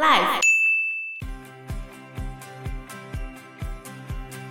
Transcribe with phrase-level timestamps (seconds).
[0.00, 0.40] Life。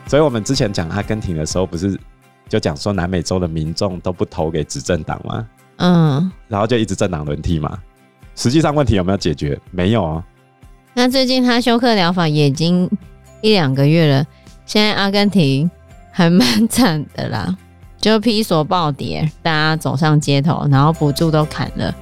[0.06, 2.00] 所以我们之前讲阿根廷的时候，不是
[2.47, 5.47] 就讲说南美洲的民众都不投给执政党吗？
[5.77, 7.79] 嗯，然后就一直政党轮替嘛。
[8.35, 9.59] 实际上问题有没有解决？
[9.71, 10.23] 没有啊。
[10.93, 12.88] 那最近他休克疗法也已经
[13.41, 14.25] 一两个月了，
[14.68, 15.70] 现在阿根廷
[16.11, 17.57] 还蛮惨的啦，
[18.00, 21.95] 就披索暴跌，大家走上街头，然后补助都砍了。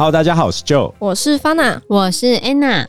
[0.00, 2.86] Hello，大家好，我是 Joe，我是 Fana，我是 Anna。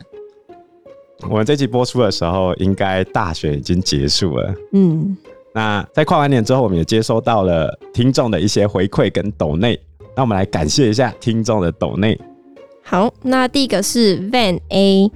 [1.29, 4.55] 我们这期播出的时候，应该大选已经结束了。
[4.71, 5.17] 嗯，
[5.53, 9.77] 那在跨完年之后，我们也接收到了听众的一些回馈跟抖内，
[10.15, 12.17] 那我们来感谢一下听众的抖内。
[12.81, 15.12] 好，那第一个是 Van A，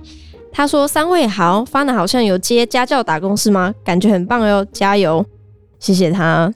[0.51, 3.73] 他说三位好，Fana 好像有接家教打工是吗？
[3.85, 5.25] 感觉很棒哟，加油，
[5.79, 6.51] 谢谢他。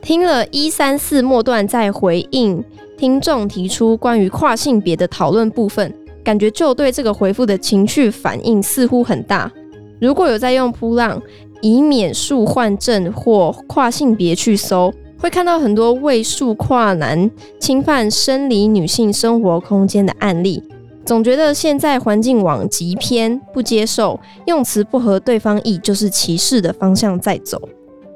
[0.00, 2.64] 听了一三四末段，在回应
[2.98, 5.94] 听众提出关于跨性别的讨论部分。
[6.24, 9.50] 感觉就对这个回复的情绪反应似乎很大。
[9.98, 11.22] 如果有在用噗浪
[11.62, 20.62] 以免术换证或跨性别去搜，会看到很多为数跨男侵犯生理女性生活空间的案例。
[21.06, 27.58] 总觉得现在环境往极偏不接受，用词不合对方意，就是歧视的方向在走。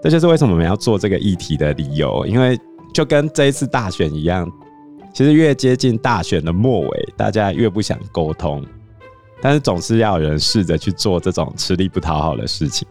[0.03, 2.59] 这就是为什么我们要做这个议题的理由，因为
[2.93, 4.47] 就跟这一次大选一样。
[5.13, 8.65] 其实越接近大选的末尾，大家越不想沟通，
[9.43, 12.89] 但是总是要有人试着去做这种吃力不讨好的事情。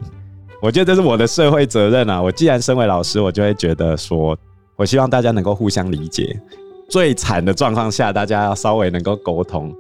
[0.62, 2.22] 我觉得这是我的社会责任啊！
[2.22, 4.38] 我既然身为老师，我就会觉得说，
[4.76, 6.40] 我希望大家能够互相理解。
[6.88, 9.76] 最惨的状况下，大家要稍微能够沟通。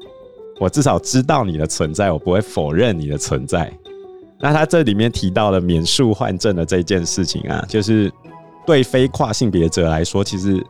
[0.60, 3.72] 我至少知道你的存在，我不会否认你的存在。
[4.40, 8.12] 那他这里面提到了免术换证的这件事情啊，就是
[8.66, 10.66] 对非跨性别者来说，其实。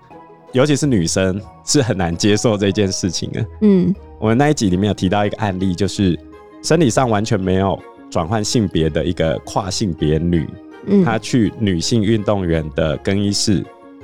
[0.54, 3.46] 尤其是女生是很难接受这件事情的。
[3.62, 6.18] 嗯，我们那一集里面有提到一个案例，就是
[6.62, 10.48] 生理上完全没有转换性别的一个跨性别女，
[10.88, 13.64] 嗯，她去女性运动员的更衣室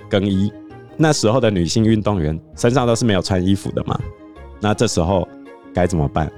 [0.10, 0.52] 更衣。
[0.96, 4.00] 那时候的女性运动员身上都是没有穿衣服的嘛，
[4.60, 5.28] 那这时候
[5.74, 6.32] 该怎么办？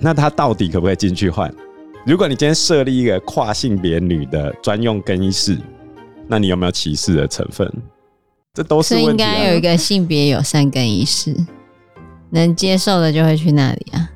[0.00, 1.52] 那她到底可不可以进去换？
[2.06, 5.58] 如果你今天设立一个跨性别女的专用更衣室，
[6.28, 7.70] 那你有没有歧视的成分？
[8.56, 8.98] 这都是啊。
[8.98, 11.36] 应该有一个性别友善更衣室，
[12.30, 14.10] 能接受的就会去那里啊，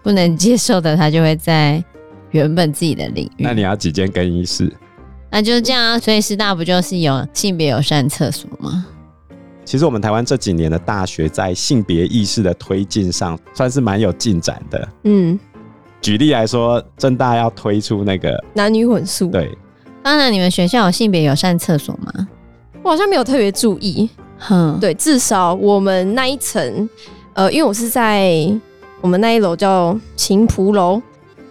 [0.00, 1.82] 不能接受的他就会在
[2.30, 3.42] 原本自己的领域。
[3.42, 4.72] 那你要几间更衣室？
[5.28, 5.98] 那就是这样啊。
[5.98, 8.86] 所以师大不就是有性别友善厕所吗？
[9.64, 14.88] 其实我们台湾这几年的大学在性别意识的推进上，算是蛮有进展的。
[15.04, 15.38] 嗯，
[16.00, 19.28] 举例来说，政大要推出那个男女混宿。
[19.30, 19.56] 对，
[20.02, 22.28] 当然，你们学校有性别友善厕所吗？
[22.82, 24.08] 我好像没有特别注意，
[24.38, 26.88] 哼，对，至少我们那一层，
[27.34, 28.50] 呃，因为我是在
[29.00, 31.00] 我们那一楼叫琴谱楼，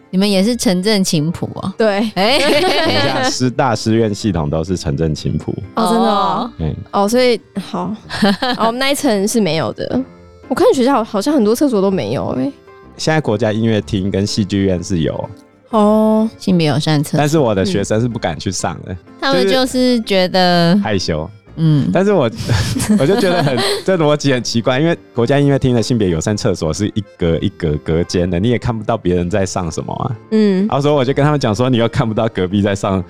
[0.09, 1.71] 你们也是城镇琴谱哦？
[1.77, 7.93] 对，哎、欸，等一下，师大师院系统都是城镇琴谱哦，真的哦，嗯，哦，所以好，
[8.57, 10.03] 哦，我们那一层是没有的。
[10.47, 12.51] 我看学校好像很多厕所都没有，哎，
[12.97, 15.29] 现在国家音乐厅跟戏剧院是有。
[15.71, 21.29] 哦，性别友善厕所，但是我的学生是不敢去上的，嗯、他们就是觉得害羞。
[21.61, 22.23] 嗯，但是我
[22.97, 30.15] 我就觉得很这逻辑很奇怪，因为国家音乐厅的性别友善厕所是一格一格隔间的，你也看不到别人在上什么啊。
[30.31, 33.03] 嗯，然后所以我就跟他们讲说，你又看不到隔壁在上，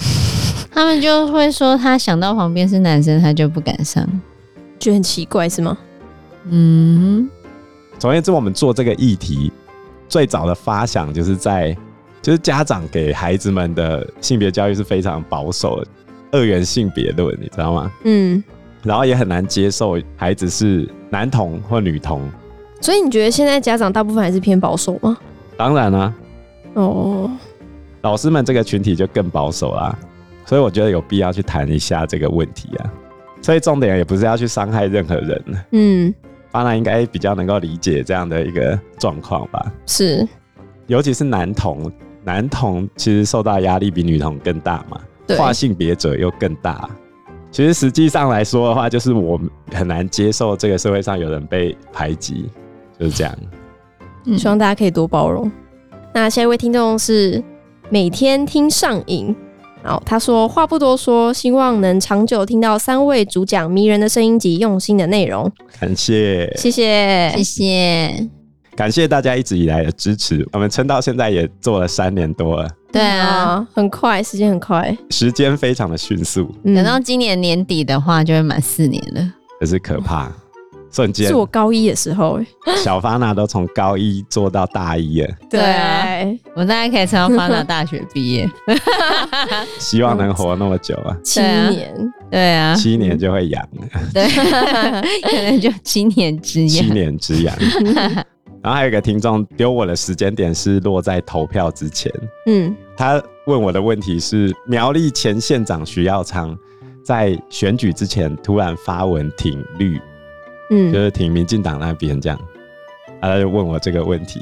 [0.70, 4.06] 他们就会说他想到旁边是男生，他就不敢上，
[4.78, 5.76] 觉得很奇怪是吗？
[6.50, 7.28] 嗯，
[7.98, 9.50] 总而言之，我们做这个议题
[10.10, 11.74] 最早的发想就是在。
[12.20, 15.86] 就是家长给孩子们的性别教育是非常保守的，
[16.32, 17.90] 二元性别论，你知道吗？
[18.04, 18.42] 嗯，
[18.82, 22.20] 然后也很难接受孩子是男童或女童。
[22.80, 25.16] 所以你觉得现在家长大部分还是偏保守吗？
[25.56, 26.14] 当然啦、啊。
[26.74, 27.30] 哦，
[28.02, 29.96] 老师们这个群体就更保守啦，
[30.44, 32.92] 所以我觉得有必要去谈一下这个问题啊。
[33.40, 35.44] 所以重点也不是要去伤害任何人。
[35.70, 36.14] 嗯，
[36.50, 39.72] 当然应该比较能够理解这样的一个状况吧。
[39.86, 40.28] 是，
[40.88, 41.90] 尤其是男同。
[42.28, 45.00] 男童其实受到压力比女童更大嘛，
[45.34, 46.86] 跨性别者又更大。
[47.50, 49.40] 其实实际上来说的话，就是我
[49.72, 52.44] 很难接受这个社会上有人被排挤，
[53.00, 53.34] 就是这样。
[54.26, 55.50] 嗯，希望大家可以多包容。
[56.12, 57.42] 那下一位听众是
[57.88, 59.34] 每天听上瘾，
[59.82, 65.50] 好，他说话不多说，希望能长久听到三位主讲迷人的声音及用心的内容。
[65.80, 68.37] 感谢，谢谢，谢谢。
[68.78, 72.70] 感谢大家一直以来的支持，我们撑到现在也做了三年多了。
[72.92, 76.48] 对啊，很快，时间很快，时间非常的迅速。
[76.64, 79.32] 等到今年年底的话，就会满四年了。
[79.58, 80.30] 可是可怕。
[80.92, 81.26] 瞬间。
[81.26, 82.40] 是我高一的时候，
[82.76, 86.24] 小发娜都从高一做到大一了，对啊，
[86.54, 88.48] 我大概可以撑到发娜大学毕业，
[89.80, 94.28] 希望能活那么久啊，七年，对啊，七年就会痒了，对，
[95.28, 97.54] 可能就七年之痒，七年之痒。
[98.68, 102.12] 然后还有一个听众丢我的时间点是落在投票之前，
[102.44, 106.54] 嗯，他问我的问题是苗栗前县长徐耀昌
[107.02, 109.98] 在选举之前突然发文挺绿。
[110.68, 112.38] 嗯，就是挺民进党那边这样，
[113.22, 114.38] 他就问我这个问题，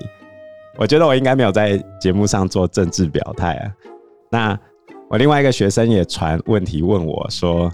[0.76, 3.70] 我觉得我应该没有在节目上做政治表态啊。
[4.28, 4.58] 那
[5.08, 7.70] 我另外一个学生也传问题问我说，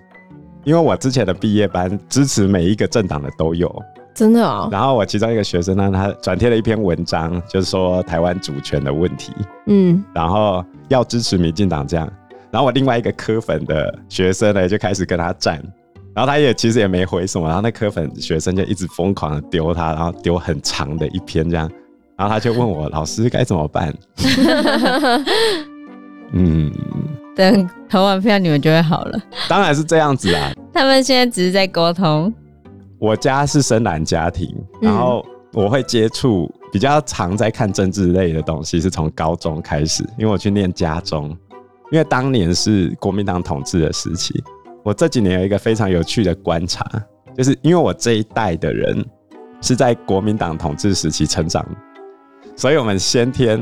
[0.64, 3.74] 因为我之前的毕业班支持每一个政党的都有，
[4.14, 4.68] 真的哦。
[4.70, 9.32] 然后我其中一个学生呢，他转贴了一篇文章，就是说台湾主权的问题，
[9.66, 12.10] 嗯，然后要支持民进党这样，
[12.50, 15.62] 然后我另外一个科粉的学生呢，就开始跟他战。
[16.14, 21.66] 然后他也其实也没回什么，然后那科粉学生就一直疯狂的丢他，然后丢很长的一篇这样，
[22.18, 23.94] 然后他就问我老师该怎么办？
[26.34, 26.70] 嗯，
[27.34, 29.18] 等投完票你们就会好了。
[29.48, 30.52] 当然是这样子啊。
[30.74, 32.30] 他们现在只是在沟通。
[33.02, 34.48] 我家是深蓝家庭，
[34.80, 41.36] 然后我会接触比较常在看政治类的东西，是从高中开始，因为我去念家中，
[41.90, 44.40] 因为当年是国民党统治的时期。
[44.84, 46.88] 我这几年有一个非常有趣的观察，
[47.36, 49.04] 就是因为我这一代的人
[49.60, 51.66] 是在国民党统治时期成长，
[52.54, 53.60] 所以我们先天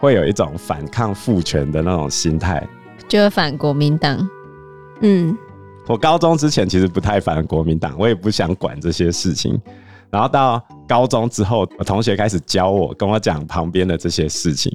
[0.00, 2.66] 会有一种反抗父权的那种心态，
[3.06, 4.26] 就反国民党。
[5.02, 5.36] 嗯，
[5.88, 9.60] 我高中之前其实不太反国民党，我也不想管这些事情。
[10.10, 14.72] 然后到高中之后，我同学开始教我，跟我讲旁边的这些事情。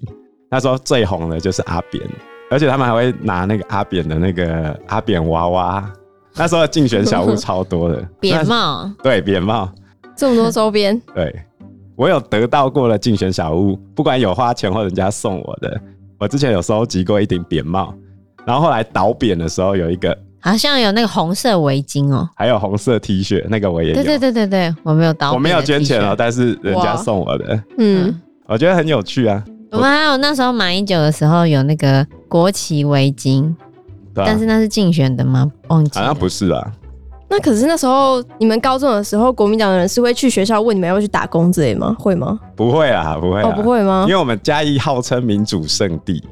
[0.50, 2.04] 那时候最红的就是阿扁。
[2.50, 5.94] 而且他们还会拿那个阿扁的那个阿扁娃娃，
[6.34, 9.70] 那时候竞选小物 超多的扁帽，对扁帽，
[10.16, 11.42] 这么多周边，对
[11.98, 15.78] 我有得到过的竞选小物，不管有花钱或人家送我的，
[16.18, 17.94] 我之前有收集过一顶扁帽，
[18.46, 20.18] 然后后来倒扁的时候有一个，
[20.48, 29.44] 好像有那个红色围巾哦，还有红色 T 恤，那个我也有，对对对对对，我没有倒，我没有捐钱哦，但是人家送我的，嗯，我觉得很有趣啊。
[29.72, 33.54] 我们还有那时候马英九的时候有那个国旗围巾，
[34.14, 35.52] 但是那是竞选的吗？
[35.68, 36.72] 忘记，好像不是啊。
[37.30, 41.94] 那可是那时候你们高中的时候，国民党的人是会去学校问你们要不要去打工之类吗？
[42.00, 42.40] 会吗？
[42.56, 43.50] 不会啊，不会啊。
[43.50, 44.06] 哦，不会吗？
[44.08, 46.24] 因为我们嘉义号称民主圣地，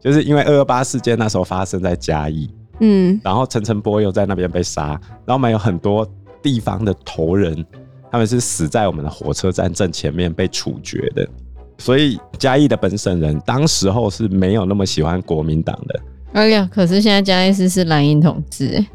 [0.00, 2.48] 就是因为二二八事件那时候发生在嘉义，
[2.80, 4.88] 嗯，然后陈诚波又在那边被杀，
[5.24, 6.06] 然后我们有很多
[6.42, 7.64] 地方的头人，
[8.10, 11.26] 他们是死在我们的火车站正前面被处决的。
[11.78, 16.00] 所以嘉义的本省人当时候是没有那么喜欢国民党的。
[16.32, 18.88] 哎呀，可是现在嘉义市是蓝营统治，哎，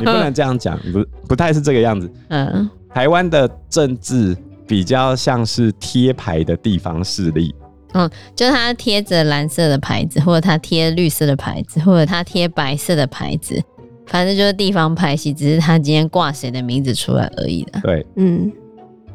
[0.00, 2.10] 你不能这样讲，不不太是这个样子。
[2.28, 7.54] 嗯，台湾的政治比较像是贴牌的地方势力。
[7.92, 13.62] 嗯，就是他贴着蓝色的牌子，或者他贴绿色的牌子，或者他贴白色的牌子，
[14.06, 17.80] 反正就是地方派系，只是他今天挂谁的名字出来而已的。
[17.82, 18.50] 对，嗯。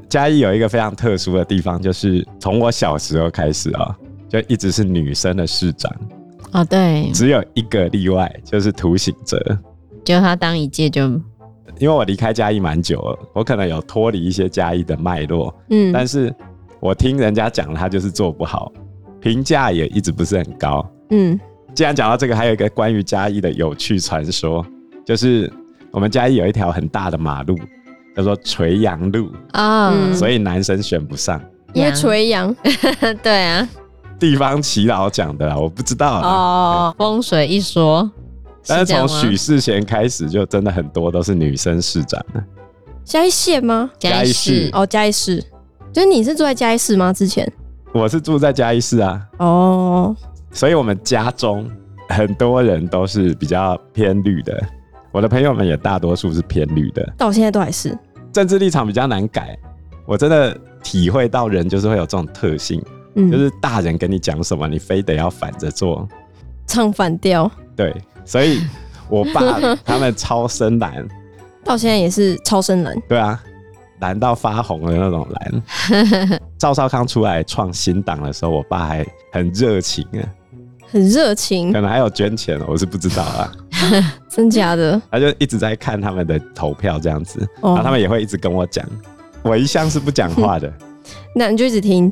[0.08, 3.96] 嘉义有一个非常特殊的地方，就是从我小时候开始啊、喔，
[4.30, 5.92] 就一直是女生的市长。
[6.52, 9.38] 哦，对，只有一个例外，就是涂醒哲。
[10.06, 11.08] 就他当一届就，
[11.80, 15.54] 因为我离开嘉义蛮久了，我可能有脱离一些嘉义的脉络。
[15.72, 16.34] 嗯，但是
[16.86, 18.72] 我听人家讲，他就是做不好，
[19.20, 20.88] 评价也一直不是很高。
[21.10, 21.40] 嗯，
[21.74, 24.64] 既然讲到这个，还有一个关于嘉义的有趣传说，
[25.04, 25.52] 就是
[25.92, 27.58] 我们嘉义有一条很大的马路。
[28.16, 31.38] 叫做垂杨路啊，嗯、所以男生选不上，
[31.74, 32.56] 因为垂杨。
[33.22, 33.68] 对啊，
[34.18, 36.96] 地方耆老讲的啦，我不知道哦。
[36.98, 38.10] 风水一说，
[38.66, 42.44] 但是从许世贤开始，就真的很多都是女生市长了。
[43.04, 43.92] 嘉义县吗？
[44.00, 45.44] 嘉义市哦，嘉义市。
[45.96, 47.14] 所以你是住在嘉义市吗？
[47.14, 47.50] 之前
[47.94, 49.26] 我是住在嘉义市啊。
[49.38, 50.14] 哦，
[50.52, 51.72] 所以我们家中
[52.10, 54.62] 很多人都是比较偏绿的。
[55.14, 57.98] 我的朋友们也大多数是偏绿的，到现在都还是。
[58.34, 59.58] 政治立场比较难改，
[60.06, 62.84] 我真的体会到人就是会有这种特性，
[63.14, 66.06] 嗯，就是大人跟你讲什么，你非得要反着做，
[66.68, 67.50] 唱反调。
[67.74, 68.60] 对，所以
[69.08, 71.08] 我爸 他们超深蓝，
[71.64, 72.94] 到现在也是超深蓝。
[73.08, 73.42] 对啊，
[74.00, 76.40] 蓝到发红的那种蓝。
[76.58, 80.24] 赵少康出来创新党的时候，我爸还很热情啊。
[80.88, 83.52] 很热情，可能还有捐钱，我是不知道啊。
[84.30, 85.02] 真假的？
[85.12, 88.86] 他就一直在看他们的投票这样子，哦、然后他们也会一直跟我讲。
[89.42, 90.72] 我一向是不讲话的，
[91.36, 92.12] 那你就一直听，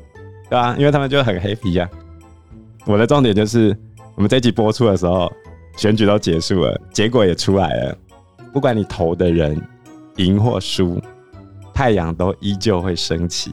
[0.50, 1.90] 对啊，因为他们就很 happy 啊。
[2.86, 3.76] 我的重点就是，
[4.16, 5.32] 我们这集播出的时候，
[5.78, 7.98] 选举都结束了，结果也出来了。
[8.52, 9.60] 不管你投的人
[10.18, 11.02] 赢或输，
[11.74, 13.52] 太阳都依旧会升起，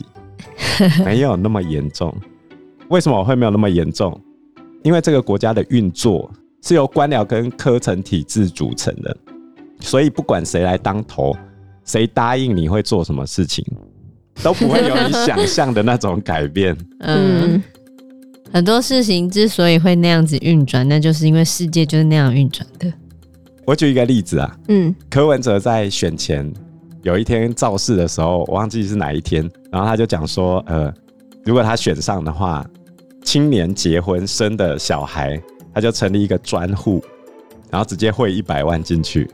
[1.04, 2.14] 没有那么严重。
[2.88, 4.20] 为什么我会没有那么严重？
[4.82, 6.30] 因为这个国家的运作
[6.62, 9.16] 是由官僚跟科层体制组成的，
[9.80, 11.36] 所以不管谁来当头，
[11.84, 13.64] 谁答应你会做什么事情，
[14.42, 16.76] 都不会有你想象的那种改变。
[17.00, 17.62] 嗯，
[18.52, 22.92] 很多事情之所以会那样子运转，那就是因为世界就是那样运转的。
[23.66, 26.50] 我举一个例子啊，嗯，柯文哲在选前
[27.02, 30.92] 有一天造势的时候，我忘记是哪一天，然后他就讲说，呃，
[31.44, 32.64] 如果他选上的话，
[33.24, 35.40] 青年结婚生的小孩，
[35.74, 37.02] 他就成立一个专户，
[37.70, 39.30] 然后直接汇一百万进去，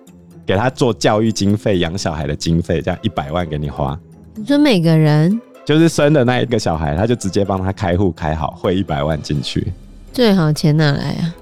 [0.46, 3.98] 给他做教育经费、养小孩的经费，这样一百万给你花。
[4.36, 9.72] 你说每个人就是生的那一个小孩，他就直接帮他开户开好，汇一百万进去。
[10.12, 11.34] 最好钱哪来啊？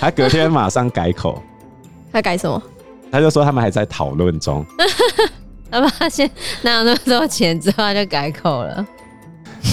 [0.00, 1.40] 他隔天马上改口。
[2.12, 2.60] 他改什么？
[3.12, 4.66] 他就说他们还在讨论中。
[5.72, 8.86] 他发现哪有那么多钱之后，他就改口了。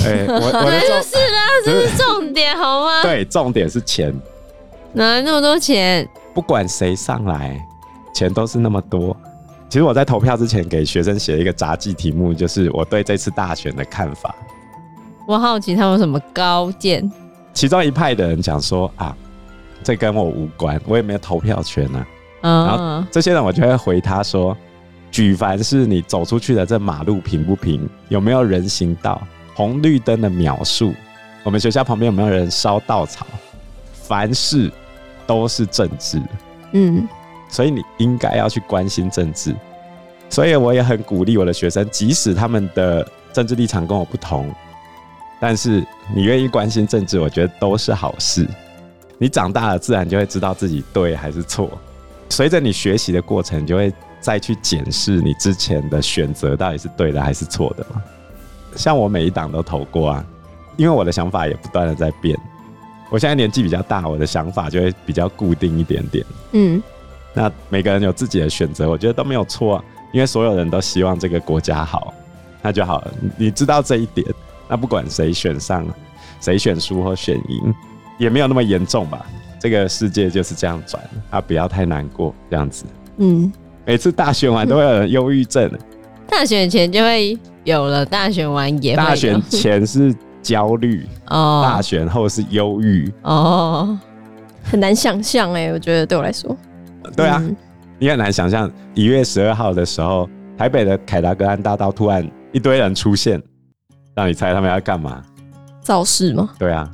[0.05, 3.03] 哎、欸，我我的就是啦， 这是重点好吗？
[3.03, 4.13] 对，重点是钱。
[4.93, 6.07] 哪来那么多钱？
[6.33, 7.59] 不管谁上来，
[8.13, 9.15] 钱都是那么多。
[9.67, 14.33] 其实我在投票之前给学生写了一个杂技题目，就是我对这次大选的看法。
[15.27, 17.07] 我好奇他们有什么高见。
[17.53, 19.15] 其中一派的人讲说啊，
[19.83, 22.07] 这跟我无关，我也没有投票权啊。
[22.41, 24.55] 然后这些人，我就会回他说
[25.19, 29.21] ：“举凡是你走出去的这马路平不平，有没有人行道，
[29.53, 30.93] 红绿灯的描述，
[31.43, 33.27] 我们学校旁边有没有人烧稻草，
[33.91, 34.71] 凡事
[35.27, 36.21] 都是政治。”
[36.71, 37.05] 嗯，
[37.49, 39.53] 所以你应该要去关心政治。
[40.29, 44.49] 所以我也很鼓励我的学生，即使他们的政治立场跟我不同，
[45.37, 45.85] 但是
[46.15, 48.47] 你愿意关心政治，我觉得都是好事。
[49.17, 51.69] 你长大了，自然就会知道自己对还是错。
[52.29, 58.01] 随着你学习的过程，就会再去检视你之前的选择到底是对的还是错的嘛。
[58.75, 60.25] 像我每一档都投过啊，
[60.77, 62.37] 因为我的想法也不断的在变。
[63.09, 66.23] 我现在年纪比较大，我的想法就会比较固定一点点。
[66.51, 66.81] 嗯，
[67.33, 69.83] 那每个人有自己的选择，我觉得都没有错啊，
[70.13, 72.13] 因为所有人都希望这个国家好，
[72.61, 73.11] 那就好了。
[73.35, 74.27] 你知道这一点，
[74.67, 75.87] 那不管谁选上，
[76.39, 77.73] 谁选输或选赢，
[78.19, 79.25] 也没有那么严重吧。
[79.59, 82.85] 这个世界就是这样转，啊不要太难过，这样子。
[83.17, 83.51] 嗯，
[83.89, 85.67] 每次大选完都会有人忧郁症。
[86.29, 88.95] 大选前就会有了，大选完也。
[88.95, 93.97] 大选前是焦虑哦， 大选后是忧郁哦，
[94.61, 96.55] 很难想象哎，我觉得对我来说。
[97.17, 97.55] 对啊，嗯、
[97.97, 103.41] 你很难想象一月十二号的时候，台北的凯达格兰大道突然一堆人出现，
[104.13, 105.19] 让你猜他们要干嘛？
[105.81, 106.51] 造势吗？
[106.59, 106.87] 对啊。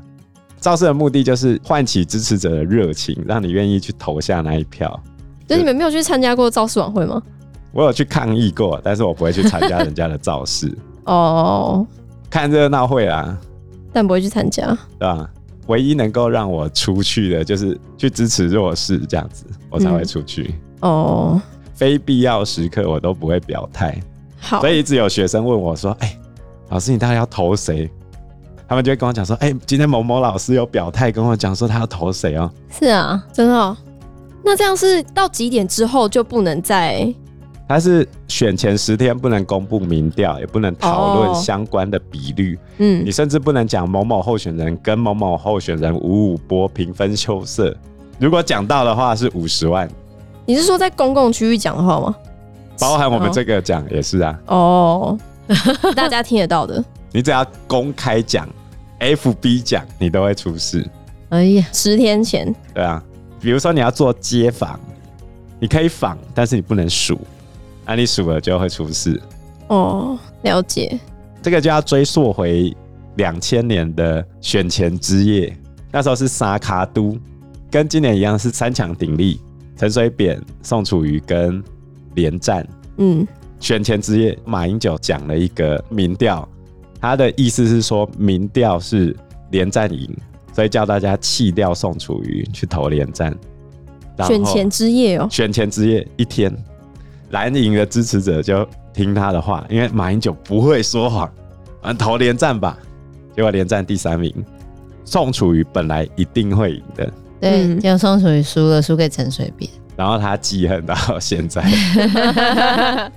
[0.61, 4.97] 造势的目的就是唤起支持者的热情，让你愿意去投下那一票。
[5.47, 7.21] 所以你们没有去参加过造势晚会吗？
[7.71, 10.73] 我有去抗议过，但是我不会去参加人家的造势。
[11.05, 11.85] 哦，
[12.29, 13.37] 看热闹会啦，
[13.91, 14.65] 但不会去参加，
[14.97, 15.29] 对吧？
[15.67, 20.55] 唯一能够让我出去的，就是去支持弱势，这样子我才会出去。
[20.81, 21.41] 嗯、哦，
[21.73, 23.99] 非必要时刻我都不会表态。
[24.39, 26.19] 好，所以一直有学生问我说：“哎、欸，
[26.69, 27.89] 老师，你大概要投谁？”
[28.67, 33.75] 他们就会跟我讲说：“哎、欸，今天某某老师有表态，跟我讲说他要投谁哦。”是啊，真的哦。
[34.45, 37.11] 那这样是到几点之后就不能再？
[37.67, 42.55] 他是选前十天不能公布民调，也不能讨论相关的比率。
[42.77, 47.75] 嗯、哦，你甚至不能讲某某候选人跟某某候选人五五波平分秋色。
[48.19, 49.89] 如果讲到的话，是五十万。
[50.45, 52.15] 你是说在公共区域讲的话吗？
[52.79, 54.39] 包含我们这个讲也是啊。
[54.45, 55.17] 哦，
[55.95, 56.85] 大家听得到的。
[57.11, 58.47] 你只要公开讲
[58.99, 60.87] ，FB 讲，你都会出事。
[61.29, 63.01] 哎呀，十天前，对啊，
[63.45, 64.79] 比如说你要做街访，
[65.59, 67.15] 你可以访，但是你不能数，
[67.85, 69.21] 啊，你数了就会出事。
[69.67, 70.99] 哦，了解。
[71.43, 72.75] 这个就要追溯回
[73.17, 75.55] 两千年的选前之夜，
[75.91, 77.15] 那时候是沙卡都，
[77.69, 79.39] 跟今年一样是三强鼎立，
[79.77, 81.63] 陈水扁、宋楚瑜跟
[82.15, 82.67] 连战。
[82.97, 83.27] 嗯，
[83.59, 86.49] 选前之夜，马英九讲了一个民调。
[86.99, 89.15] 他的意思是说，民调是
[89.51, 90.09] 连战赢，
[90.55, 93.35] 所以叫大家弃掉宋楚瑜去投连战。
[94.25, 96.49] 选前之夜哦，选前之夜一天，
[97.31, 101.29] 蓝营的支持者就听他的话，因为马英九不会说谎，
[101.81, 102.77] 嗯，投连战吧。
[103.35, 104.33] 结果连战第三名，
[105.03, 111.61] 宋楚瑜本来一定会赢的，对，结果宋楚瑜输了，输给陈水扁，然后他记恨到现在。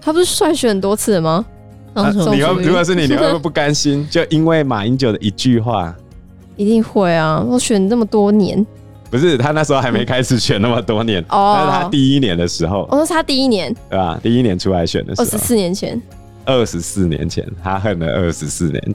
[0.00, 1.46] 他不是率选很多次了吗？
[1.94, 4.06] 啊、你会如果是你，你会不会不甘心？
[4.10, 5.94] 就因为马英九的一句话，
[6.58, 7.40] 一定会啊！
[7.40, 8.66] 我选这么多年，
[9.10, 11.54] 不是他那时候还没开始选那么多年，哦。
[11.56, 14.18] 那是他第一年的时候，我说他第一年，对吧？
[14.20, 16.02] 第一年出来选的时候，二十四年前，
[16.44, 18.94] 二十四年前，他恨了二十四年，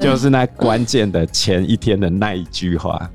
[0.00, 3.08] 就是那关键的前一天的那一句话，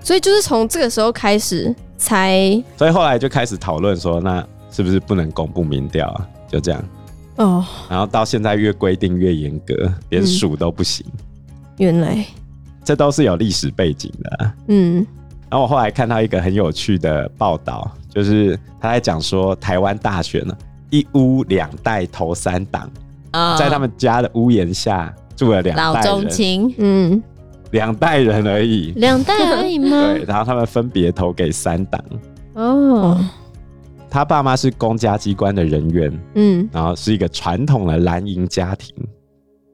[0.00, 6.28] 所以就是从这个时候开始才所以后来就开始讨论说，那是不是不能公布民调啊？
[6.48, 6.84] 就这样，
[7.36, 11.04] 哦，然后到现在越规定越严格，连数都不行，
[11.78, 12.24] 原来，
[12.84, 14.44] 这都是有历史背景的。
[14.44, 14.54] 啊。
[14.68, 15.06] 嗯。
[15.50, 20.56] 然后我后来看到一个很有趣的报道，就是他在讲说台湾大选呢，
[20.90, 22.90] 一屋两代投三党，
[23.32, 23.56] 啊。
[23.58, 26.74] 在他们家的屋檐下住了两老代人，中青。
[26.78, 27.22] 嗯，
[27.72, 28.92] 两代人而已。
[28.96, 29.90] 两代而已吗？
[29.90, 32.02] 对，然后他们分别投给三党。
[32.54, 33.18] 哦，
[34.08, 36.68] 他爸妈是公家机关的人员，嗯。
[36.72, 38.94] 然后是一个传统的蓝营家庭，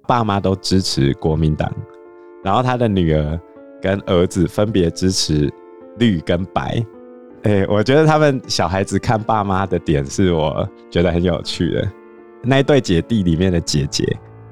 [0.08, 1.72] 爸妈都支持国民党，
[2.42, 3.40] 然后他的女儿
[3.80, 5.52] 跟儿子分别支持
[5.99, 6.85] 绿跟白。
[7.45, 11.88] 哎，我觉得他们小孩子看爸妈的点是我觉得很有趣的。
[12.42, 14.04] 那一对姐弟里面的姐姐，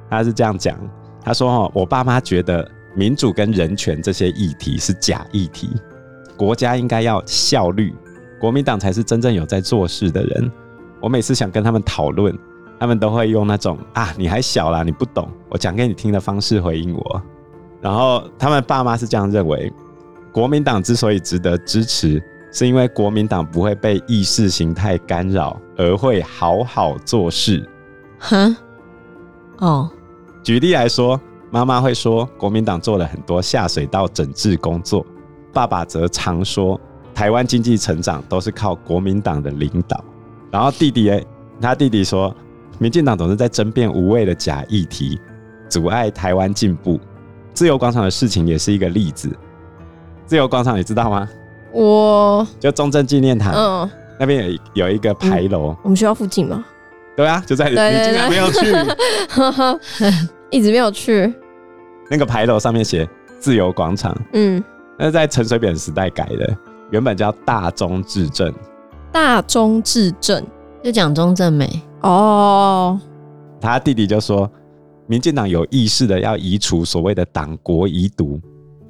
[0.09, 0.78] 她是这样讲，
[1.23, 5.71] 她说：“哦，我爸妈觉得民主跟人权这些议题是假议题，
[6.37, 7.95] 国家应该要效率，
[8.40, 10.50] 国民党才是真正有在做事的人。
[11.00, 12.37] 我每次想跟他们讨论，
[12.78, 17.23] 他们都会用那种啊，你还小啦，你不懂，我讲给你听的方式回应我。
[17.87, 19.73] 然后他们爸妈是这样认为，
[20.33, 27.64] 国民党之所以值得支持，是因为国民党不会被意识形态干扰，而会好好做事。
[28.19, 28.57] 哼，
[29.59, 29.88] 哦，
[30.43, 31.21] 举例来说，
[31.52, 35.07] 妈妈会说国民党做了很多下水道整治工作，
[35.52, 36.81] 爸爸则常说
[37.14, 40.05] 台湾经济成长都是靠国民党的领导。
[40.50, 41.25] 然后弟弟，
[41.61, 42.35] 他弟弟说，
[42.81, 45.21] 民进党总是在争辩无谓的假议题，
[45.69, 46.99] 阻碍台湾进步。
[47.56, 49.34] 自由广场的事情也是一个例子。
[50.26, 51.26] 自由广场你知道吗？
[51.72, 56.62] 我就中正纪念堂、嗯，那边有有一个牌楼，我们学校附近嘛，
[57.16, 58.66] 对啊，就在你竟然没有去。
[60.50, 61.32] 一直没有去，
[62.10, 63.08] 那个牌楼上面写
[63.40, 64.14] 自由广场。
[64.35, 64.62] 嗯，
[64.98, 66.57] 那是在陈水扁时代改的，
[66.90, 68.52] 原本叫大中至正。
[69.11, 70.44] 大中至正，
[70.85, 73.00] 就讲中正美，哦，
[73.62, 74.50] 他弟弟就说，
[75.07, 78.40] 民进党有意识的要移除所谓的党国遗毒，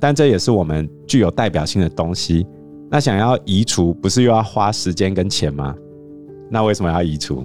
[0.01, 2.47] 但这也是我们具有代表性的东西。
[2.91, 5.75] 那想要移除，不是又要花时间跟钱吗？
[6.51, 7.45] 那为什么要移除？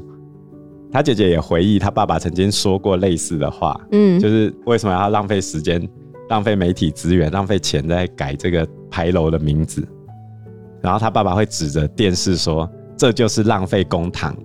[0.92, 5.88] 他姐姐也回忆，他爸爸曾经说过类似的话，嗯，就是为什么要浪费时间、
[6.30, 9.88] 浪费媒体资源、浪费钱在改这个牌楼的名字？
[10.82, 14.36] 然后他爸爸会指着电视说：“这就是浪费公帑。”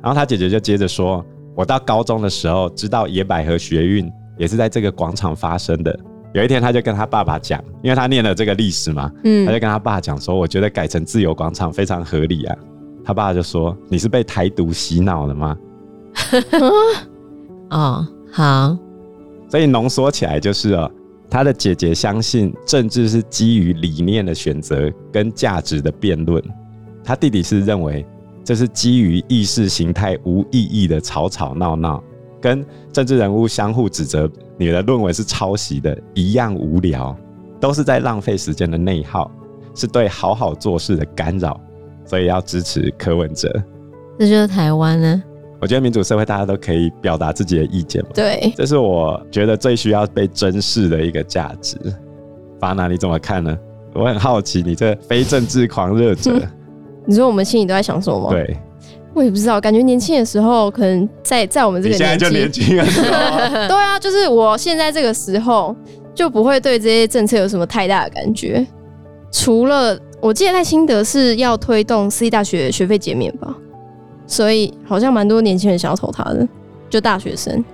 [0.00, 5.98] 然后他姐姐就接着说：“我到高中的时候知道野百合学运也是在这个广场发生的。
[6.34, 12.56] 有一天，他就跟他爸爸讲，因为他念了这个历史嘛，嗯他就跟他爸讲说：‘我觉得改成自由广场非常合理啊。’
[13.04, 15.56] 他爸就说：‘你是被台独洗脑了吗？’
[17.68, 18.76] 哦，好，
[19.50, 20.90] 所以浓缩起来就是哦，
[21.28, 26.42] 他的姐姐相信政治是基于理念的选择跟价值的辩论，
[27.04, 28.06] 他弟弟是认为
[28.44, 32.02] 这是基于意识形态无意义的吵吵闹闹，
[32.40, 37.16] 跟政治人物相互指责你的论文是抄袭的一样无聊，
[37.60, 39.30] 都是在浪费时间的内耗，
[39.74, 41.60] 是对好好做事的干扰，
[42.04, 43.48] 所以要支持柯文哲。
[44.18, 45.22] 这就是台湾呢。
[45.60, 48.08] 我觉得民主社会大家都可以表达自己的意见嘛。
[48.12, 51.78] 对，这是我觉得最需要被珍视的一个价值。
[52.58, 53.56] 巴娜，你怎么看呢？
[53.94, 56.40] 我很好奇，你这非政治狂热者，
[57.06, 58.56] 你说我们心里都在想什么吗？，对，
[59.14, 62.62] 我也不知道，感觉年轻的时候，可能在在我们这你个年现在就年纪，
[63.68, 65.74] 对啊，就是我现在这个时候
[66.14, 68.66] 就不会对这些政策有什么太大的感觉，
[69.30, 73.54] 除了我记得赖清德是要推动私立大学学费减免吧，
[74.26, 76.46] 所以好像蛮多年轻人想要投他的，
[76.88, 77.64] 就大学生。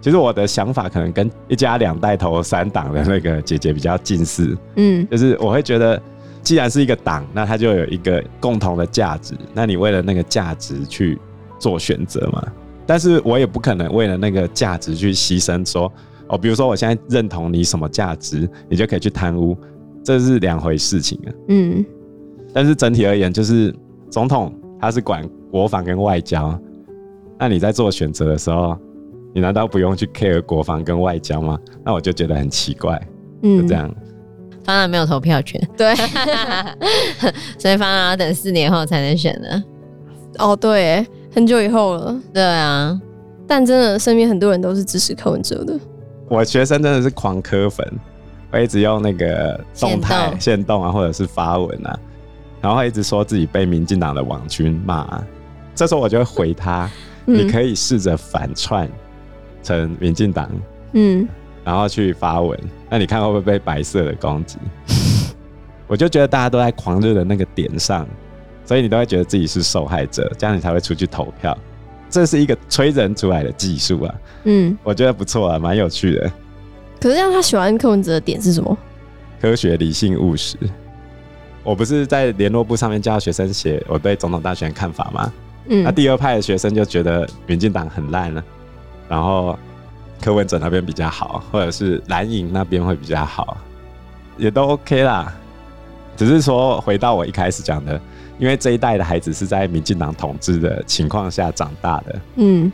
[0.00, 5.06] 其实我的想法可能跟一家两代投三党的那个姐姐比较近似，嗯。
[5.10, 6.00] 就是我会觉得，
[6.46, 11.18] 既然是一个党，那它就有一个共同的价值，那你为了那个价值去
[11.58, 12.40] 做选择嘛。
[12.86, 15.92] 但是我也不可能为了那个价值去牺牲说，
[16.28, 19.58] 哦，比如说我现在认同你什么价值，你就可以去贪污，
[20.04, 21.28] 这是两回事情啊。
[21.48, 21.84] 嗯，
[22.54, 23.74] 但是整体而言，就是
[24.08, 26.56] 总统他是管国防跟外交，
[27.40, 28.78] 那你在做选择的时候，
[29.34, 31.58] 你难道不用去 care 国防跟外交吗？
[31.84, 33.04] 那我就觉得很奇怪，
[33.42, 33.92] 嗯就这样。
[34.66, 35.94] 方娜没有投票权，对，
[37.56, 39.64] 所以方娜要等四年后才能选呢。
[40.38, 43.00] 哦对，很久以后了，对啊，
[43.46, 45.78] 但真的身边很多人都是支持柯文哲的。
[46.28, 47.88] 我学生真的是狂柯粉，
[48.50, 50.82] 我一直用那个动态限动。
[50.82, 51.96] 啊，或者是发文啊，
[52.60, 54.96] 然后一直说自己被民进党的网军骂。
[54.96, 55.24] 啊。
[55.76, 56.90] 这时候我就会回他：
[57.26, 58.88] 嗯、你可以试着反串
[59.62, 60.50] 成民进党，
[60.94, 61.28] 嗯，
[61.66, 62.56] 然后去发文，
[62.88, 64.56] 那你看会不会被白色的攻击？
[65.88, 68.06] 我就觉得大家都在狂热的那个点上，
[68.64, 71.58] 所以你都会觉得自己是受害者，这样你才会出去投票。
[72.08, 76.30] 这是一个催人出来的技术啊，嗯，我觉得不错啊，蛮有趣的。
[77.00, 78.78] 可是让他喜欢柯文哲的点是什么？
[79.40, 80.56] 科学、理性、务实。
[81.64, 85.32] 我不是在联络部上面叫学生写我对总统大选看法吗？
[85.68, 88.44] 嗯，那第二派的学生就觉得民进党很烂了，
[89.08, 89.58] 然后
[90.20, 93.56] 柯文哲那边比较好，或者是蓝营那边会比较好，
[94.36, 95.32] 也都 OK 啦。
[96.16, 98.00] 只是说回到我一开始讲的，
[98.38, 102.72] 因为这一代的孩子是在民进党统治的情况下长大的，嗯，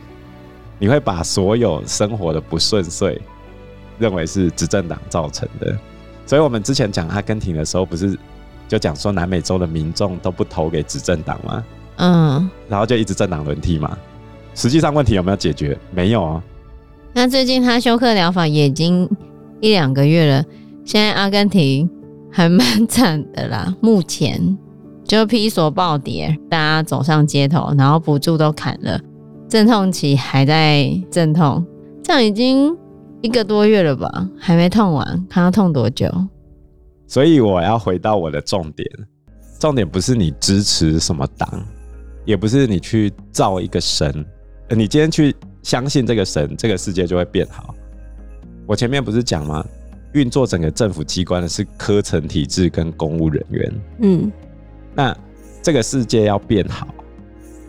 [0.79, 3.21] 你会把所有生活的不顺遂
[3.99, 5.77] 认为是执政党造成的。
[6.25, 8.17] 所以我们之前讲阿根廷的时候，不是
[8.67, 11.63] 就讲说南美洲的民众都不投给执政党吗？
[11.97, 13.97] 嗯，然后就一直政党轮替嘛。
[14.55, 15.77] 实际上问题有没有解决？
[15.91, 16.43] 没有啊。
[17.13, 19.09] 那最近他休克疗法也已经
[19.61, 20.43] 一两个月了，
[20.83, 21.89] 现在阿根廷
[22.31, 23.75] 还蛮惨的啦。
[23.81, 24.57] 目前
[25.03, 28.99] 就披索暴跌，大家走上街头，然后补助都砍了，
[29.47, 31.65] 阵痛期还在阵痛，
[32.03, 32.75] 这样已经
[33.21, 36.09] 一个多月了吧，还没痛完，看他痛多久。
[37.07, 38.87] 所以我要回到我的重点，
[39.59, 41.63] 重点不是你支持什么党。
[42.25, 44.25] 也不是你去造一个神，
[44.69, 47.73] 你今天去相信这个神，这个世界就会变好。
[48.67, 49.65] 我前面不是讲吗？
[50.13, 53.73] 运作整个政府机关的是科层体制跟公务人员。
[54.01, 54.31] 嗯，
[54.93, 55.17] 那
[55.63, 56.87] 这个世界要变好，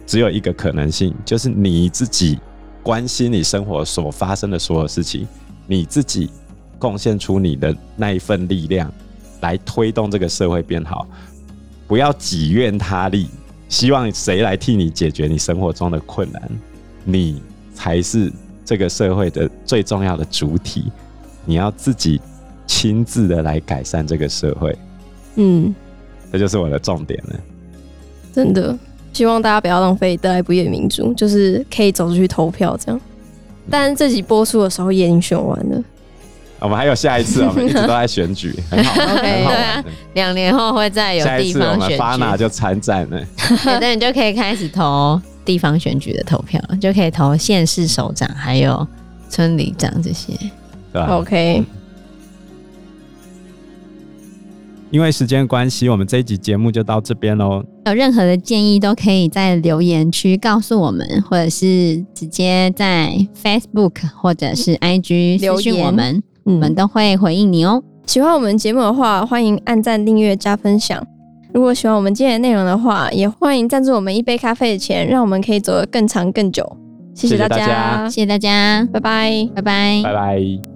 [0.06, 2.38] 只有一个可能性，就是你自己
[2.82, 5.26] 关心你生活所发生的所有事情，
[5.66, 6.30] 你自己
[6.78, 8.92] 贡献出你的那一份力量
[9.40, 11.06] 来推动这个社会变好，
[11.86, 13.28] 不要己怨他力。
[13.70, 16.42] 希望谁来替你解决你生活中的困难？
[17.04, 17.42] 你
[17.74, 18.32] 才是
[18.64, 20.84] 这个社会的最重要的主体。
[21.44, 22.20] 你要自己
[22.66, 24.74] 亲自的来改善这个社会。
[25.34, 25.74] 嗯，
[26.32, 27.36] 这就是我的重点了。
[28.32, 28.76] 真的，
[29.12, 33.00] 希望大家不要浪费得来不易的民主，就是可以走出去投票这样。
[33.70, 35.82] 但这集播出的时候也已经选完了。
[36.60, 39.84] 我们还有下一次， 我们一直都在选举， 很好，OK，对啊，
[40.14, 43.22] 两年后会再有地方选举，下一次我们发娜就参战了，
[43.80, 48.86] 那你就可以开始投地方选举的投票，就可以投县市首长还有
[49.28, 50.32] 村里长这些，
[50.92, 51.64] 对吧？OK。
[54.90, 57.64] 因为时间关系，我们这一集节目就到这边喽。
[57.86, 66.22] 有任何的建议都可以在留言区告诉我们，或者是直接在 Facebook 或者是 IG 留言我们。
[66.44, 67.82] 我们都会回应你哦。
[68.06, 71.04] 喜欢我们节目的话，欢迎按赞、订阅、加分享。
[71.54, 76.76] 如果喜欢我们今天的内容的话，也欢迎赞助我们一杯咖啡的钱，让我们可以走得更长更久。
[77.14, 80.73] 谢谢大家，谢谢大家，拜拜，拜拜，拜拜。